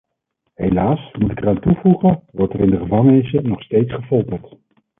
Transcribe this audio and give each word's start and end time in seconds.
Helaas, 0.55 1.15
moet 1.19 1.31
ik 1.31 1.41
eraan 1.41 1.59
toevoegen, 1.61 2.23
wordt 2.31 2.53
er 2.53 2.59
in 2.59 2.69
de 2.69 2.77
gevangenissen 2.77 3.47
nog 3.47 3.63
steeds 3.63 3.93
gefolterd! 3.93 4.55